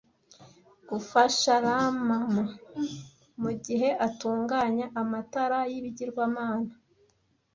[0.89, 2.17] Gufasha llama
[3.41, 6.71] mugihe atunganya amatara y'ibigirwamana,